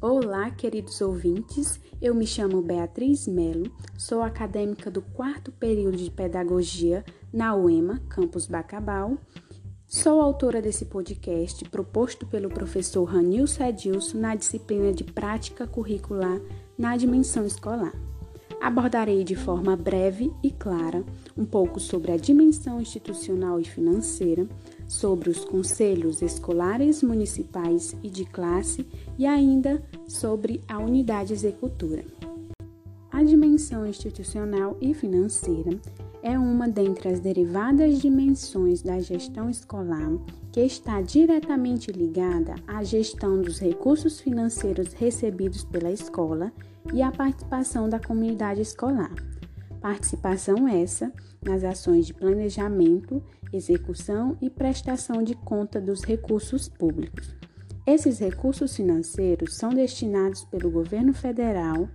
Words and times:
Olá, 0.00 0.48
queridos 0.52 1.00
ouvintes. 1.00 1.80
Eu 2.00 2.14
me 2.14 2.24
chamo 2.24 2.62
Beatriz 2.62 3.26
Melo, 3.26 3.68
sou 3.98 4.22
acadêmica 4.22 4.88
do 4.88 5.02
quarto 5.02 5.50
período 5.50 5.96
de 5.96 6.08
Pedagogia 6.08 7.04
na 7.32 7.56
UEMA, 7.56 8.00
campus 8.08 8.46
Bacabal. 8.46 9.18
Sou 9.88 10.20
autora 10.20 10.62
desse 10.62 10.84
podcast 10.84 11.68
proposto 11.68 12.28
pelo 12.28 12.48
professor 12.48 13.02
Ranilson 13.02 13.64
Edilson 13.64 14.18
na 14.18 14.36
disciplina 14.36 14.92
de 14.92 15.02
Prática 15.02 15.66
Curricular 15.66 16.40
na 16.78 16.96
Dimensão 16.96 17.44
Escolar. 17.44 17.92
Abordarei 18.60 19.24
de 19.24 19.34
forma 19.34 19.76
breve 19.76 20.32
e 20.44 20.52
clara 20.52 21.04
um 21.36 21.44
pouco 21.44 21.80
sobre 21.80 22.12
a 22.12 22.16
dimensão 22.16 22.80
institucional 22.80 23.58
e 23.58 23.64
financeira, 23.64 24.48
sobre 24.88 25.28
os 25.28 25.44
conselhos 25.44 26.22
escolares 26.22 27.02
municipais 27.02 27.94
e 28.02 28.08
de 28.08 28.24
classe 28.24 28.86
e 29.18 29.26
ainda 29.26 29.82
sobre 30.08 30.64
a 30.66 30.78
unidade 30.78 31.32
executora. 31.32 32.04
A 33.12 33.22
dimensão 33.22 33.86
institucional 33.86 34.76
e 34.80 34.94
financeira 34.94 35.78
é 36.22 36.38
uma 36.38 36.68
dentre 36.68 37.08
as 37.08 37.20
derivadas 37.20 38.00
dimensões 38.00 38.82
da 38.82 38.98
gestão 38.98 39.48
escolar 39.48 40.10
que 40.50 40.60
está 40.60 41.00
diretamente 41.00 41.92
ligada 41.92 42.54
à 42.66 42.82
gestão 42.82 43.40
dos 43.40 43.58
recursos 43.58 44.20
financeiros 44.20 44.92
recebidos 44.94 45.64
pela 45.64 45.90
escola 45.92 46.52
e 46.92 47.02
à 47.02 47.12
participação 47.12 47.88
da 47.88 48.00
comunidade 48.00 48.60
escolar. 48.60 49.12
Participação 49.80 50.66
essa 50.66 51.12
nas 51.44 51.62
ações 51.62 52.06
de 52.06 52.14
planejamento, 52.14 53.22
execução 53.52 54.36
e 54.40 54.50
prestação 54.50 55.22
de 55.22 55.34
conta 55.34 55.80
dos 55.80 56.04
recursos 56.04 56.68
públicos. 56.68 57.34
Esses 57.86 58.18
recursos 58.18 58.76
financeiros 58.76 59.54
são 59.56 59.70
destinados 59.70 60.44
pelo 60.44 60.70
governo 60.70 61.14
federal, 61.14 61.88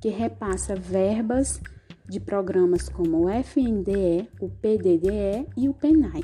que 0.00 0.08
repassa 0.08 0.76
verbas 0.76 1.60
de 2.08 2.20
programas 2.20 2.88
como 2.88 3.24
o 3.24 3.28
FNDE, 3.28 4.28
o 4.40 4.48
PDDE 4.48 5.46
e 5.56 5.68
o 5.68 5.74
PENAI, 5.74 6.22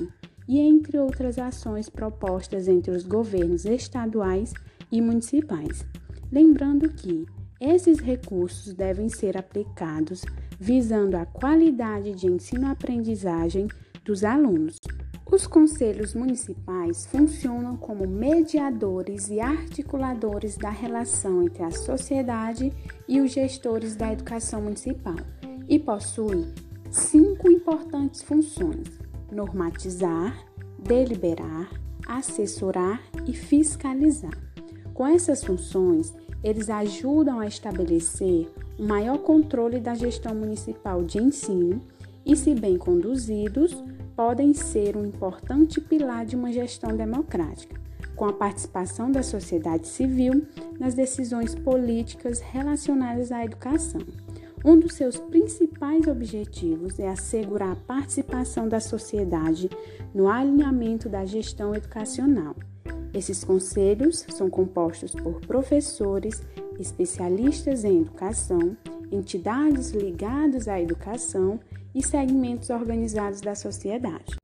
e 0.49 0.61
entre 0.61 0.99
outras 0.99 1.39
ações 1.39 1.89
propostas 1.89 2.69
entre 2.69 2.93
os 2.93 3.05
governos 3.05 3.65
estaduais 3.65 4.53
e 4.91 5.01
municipais. 5.01 5.85
Lembrando 6.31 6.89
que 6.91 7.27
esses 7.61 7.99
recursos 7.99 8.75
devem 8.75 9.09
ser 9.09 9.37
aplicados 9.37 10.23
visando 10.59 11.17
a 11.17 11.27
qualidade 11.27 12.13
de 12.13 12.27
ensino-aprendizagem 12.27 13.69
dos 14.07 14.23
alunos. 14.25 14.79
Os 15.31 15.47
conselhos 15.47 16.15
municipais 16.15 17.07
funcionam 17.07 17.77
como 17.77 18.07
mediadores 18.07 19.29
e 19.29 19.41
articuladores 19.41 20.57
da 20.57 20.71
relação 20.71 21.43
entre 21.43 21.65
a 21.65 21.73
sociedade 21.73 22.73
e 23.09 23.21
os 23.21 23.33
gestores 23.33 23.97
da 23.97 24.13
educação 24.13 24.63
municipal 24.63 25.17
e 25.69 25.81
possuem 25.81 26.47
cinco 26.91 27.51
importantes 27.51 28.23
funções: 28.23 28.89
normatizar, 29.33 30.47
deliberar, 30.79 31.69
assessorar 32.07 33.03
e 33.27 33.33
fiscalizar. 33.33 34.39
Com 34.95 35.05
essas 35.09 35.43
funções, 35.43 36.15
eles 36.45 36.71
ajudam 36.71 37.41
a 37.41 37.47
estabelecer 37.47 38.49
um 38.79 38.87
maior 38.87 39.19
controle 39.19 39.81
da 39.81 39.95
gestão 39.95 40.35
municipal 40.35 41.03
de 41.03 41.19
ensino 41.19 41.83
e, 42.27 42.35
se 42.37 42.55
bem 42.55 42.77
conduzidos, 42.77 43.83
podem 44.17 44.53
ser 44.53 44.97
um 44.97 45.07
importante 45.07 45.81
pilar 45.81 46.27
de 46.27 46.35
uma 46.35 46.53
gestão 46.53 46.97
democrática, 46.97 47.81
com 48.17 48.25
a 48.25 48.33
participação 48.33 49.11
da 49.11 49.23
sociedade 49.23 49.87
civil 49.87 50.45
nas 50.79 50.95
decisões 50.95 51.55
políticas 51.55 52.41
relacionadas 52.41 53.31
à 53.31 53.45
educação. 53.45 54.01
Um 54.65 54.79
dos 54.79 54.95
seus 54.95 55.17
principais 55.17 56.09
objetivos 56.09 56.99
é 56.99 57.09
assegurar 57.09 57.73
a 57.73 57.77
participação 57.77 58.69
da 58.69 58.81
sociedade 58.81 59.71
no 60.13 60.29
alinhamento 60.29 61.09
da 61.09 61.25
gestão 61.25 61.75
educacional 61.75 62.57
esses 63.17 63.43
conselhos 63.43 64.27
são 64.29 64.51
compostos 64.51 65.15
por 65.15 65.41
professores, 65.41 66.43
especialistas 66.79 67.83
em 67.83 68.03
educação, 68.03 68.77
entidades 69.11 69.93
ligadas 69.93 70.69
à 70.69 70.79
educação 70.79 71.59
e 71.97 72.07
segmentos 72.07 72.69
organizados 72.69 73.41
da 73.41 73.55
sociedade. 73.55 74.37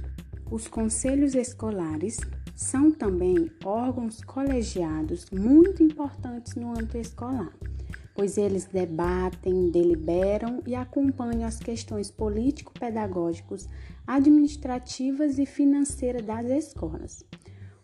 Os 0.50 0.66
conselhos 0.66 1.34
escolares 1.34 2.16
são 2.56 2.90
também 2.90 3.50
órgãos 3.62 4.24
colegiados 4.24 5.26
muito 5.30 5.82
importantes 5.82 6.54
no 6.54 6.70
âmbito 6.70 6.96
escolar, 6.96 7.52
pois 8.14 8.38
eles 8.38 8.64
debatem, 8.64 9.70
deliberam 9.70 10.62
e 10.66 10.74
acompanham 10.74 11.46
as 11.46 11.58
questões 11.58 12.10
político-pedagógicas, 12.10 13.68
administrativas 14.06 15.38
e 15.38 15.44
financeiras 15.44 16.24
das 16.24 16.46
escolas. 16.46 17.22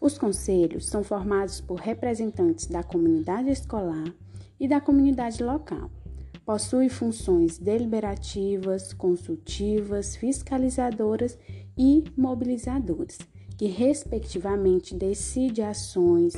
Os 0.00 0.16
conselhos 0.16 0.86
são 0.86 1.04
formados 1.04 1.60
por 1.60 1.78
representantes 1.78 2.68
da 2.68 2.82
comunidade 2.82 3.50
escolar 3.50 4.14
e 4.58 4.66
da 4.66 4.80
comunidade 4.80 5.42
local. 5.42 5.90
Possui 6.48 6.88
funções 6.88 7.58
deliberativas, 7.58 8.94
consultivas, 8.94 10.16
fiscalizadoras 10.16 11.38
e 11.76 12.04
mobilizadoras, 12.16 13.18
que 13.58 13.66
respectivamente 13.66 14.94
decide 14.94 15.60
ações, 15.60 16.32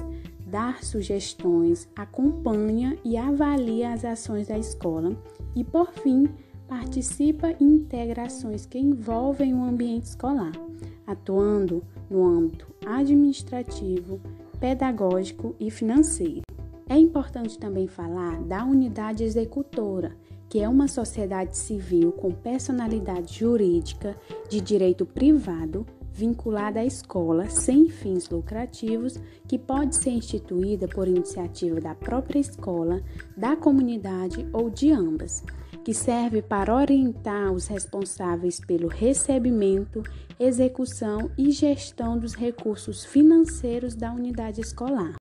dá 0.45 0.75
sugestões, 0.83 1.89
acompanha 1.95 2.99
e 3.05 3.17
avalia 3.17 3.93
as 3.93 4.05
ações 4.05 4.49
da 4.49 4.59
escola 4.59 5.17
e, 5.55 5.63
por 5.63 5.93
fim, 5.93 6.29
participa 6.67 7.55
em 7.61 7.77
integrações 7.77 8.67
que 8.67 8.81
envolvem 8.81 9.55
o 9.55 9.63
ambiente 9.63 10.07
escolar, 10.07 10.51
atuando 11.07 11.85
no 12.11 12.27
âmbito 12.27 12.67
administrativo, 12.85 14.21
pedagógico 14.59 15.55
e 15.61 15.71
financeiro. 15.71 16.50
É 16.91 16.99
importante 16.99 17.57
também 17.57 17.87
falar 17.87 18.43
da 18.43 18.65
unidade 18.65 19.23
executora, 19.23 20.17
que 20.49 20.59
é 20.59 20.69
uma 20.69 20.89
sociedade 20.89 21.57
civil 21.57 22.11
com 22.11 22.33
personalidade 22.33 23.39
jurídica 23.39 24.17
de 24.49 24.61
direito 24.61 25.07
privado 25.07 25.87
vinculada 26.13 26.81
à 26.81 26.85
escola 26.85 27.49
sem 27.49 27.89
fins 27.89 28.29
lucrativos, 28.29 29.21
que 29.47 29.57
pode 29.57 29.95
ser 29.95 30.11
instituída 30.11 30.89
por 30.89 31.07
iniciativa 31.07 31.81
da 31.81 31.95
própria 31.95 32.41
escola, 32.41 33.01
da 33.37 33.55
comunidade 33.55 34.45
ou 34.53 34.69
de 34.69 34.91
ambas 34.91 35.45
que 35.85 35.95
serve 35.95 36.43
para 36.43 36.75
orientar 36.75 37.53
os 37.53 37.69
responsáveis 37.69 38.61
pelo 38.61 38.89
recebimento, 38.89 40.03
execução 40.39 41.31
e 41.39 41.53
gestão 41.53 42.19
dos 42.19 42.35
recursos 42.35 43.05
financeiros 43.05 43.95
da 43.95 44.13
unidade 44.13 44.61
escolar. 44.61 45.20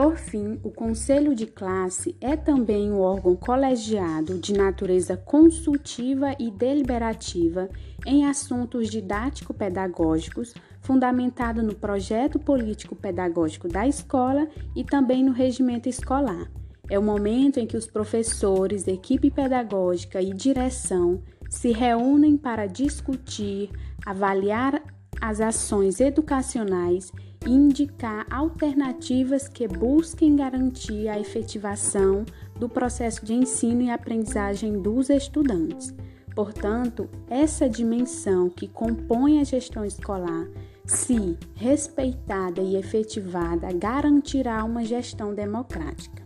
Por 0.00 0.16
fim, 0.16 0.58
o 0.62 0.70
Conselho 0.70 1.34
de 1.34 1.44
Classe 1.44 2.16
é 2.22 2.34
também 2.34 2.90
um 2.90 3.00
órgão 3.00 3.36
colegiado 3.36 4.38
de 4.38 4.54
natureza 4.54 5.14
consultiva 5.14 6.34
e 6.38 6.50
deliberativa 6.50 7.68
em 8.06 8.24
assuntos 8.24 8.88
didático-pedagógicos, 8.88 10.54
fundamentado 10.80 11.62
no 11.62 11.74
projeto 11.74 12.38
político-pedagógico 12.38 13.68
da 13.68 13.86
escola 13.86 14.48
e 14.74 14.82
também 14.82 15.22
no 15.22 15.32
regimento 15.32 15.86
escolar. 15.86 16.50
É 16.88 16.98
o 16.98 17.02
momento 17.02 17.60
em 17.60 17.66
que 17.66 17.76
os 17.76 17.86
professores, 17.86 18.88
equipe 18.88 19.30
pedagógica 19.30 20.22
e 20.22 20.32
direção 20.32 21.22
se 21.50 21.72
reúnem 21.72 22.38
para 22.38 22.64
discutir, 22.64 23.68
avaliar 24.06 24.82
as 25.20 25.40
ações 25.40 26.00
educacionais 26.00 27.12
e 27.46 27.50
indicar 27.50 28.26
alternativas 28.30 29.48
que 29.48 29.66
busquem 29.66 30.36
garantir 30.36 31.08
a 31.08 31.18
efetivação 31.18 32.24
do 32.58 32.68
processo 32.68 33.24
de 33.24 33.34
ensino 33.34 33.82
e 33.82 33.90
aprendizagem 33.90 34.80
dos 34.80 35.10
estudantes. 35.10 35.94
Portanto, 36.34 37.08
essa 37.28 37.68
dimensão 37.68 38.48
que 38.48 38.68
compõe 38.68 39.40
a 39.40 39.44
gestão 39.44 39.84
escolar, 39.84 40.48
se 40.86 41.36
respeitada 41.54 42.60
e 42.60 42.76
efetivada, 42.76 43.72
garantirá 43.72 44.64
uma 44.64 44.84
gestão 44.84 45.34
democrática. 45.34 46.19